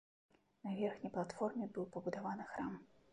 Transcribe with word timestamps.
На 0.67 0.71
верхняй 0.79 1.13
платформе 1.17 1.67
быў 1.75 1.85
пабудаваны 1.97 2.49
храм. 2.55 2.73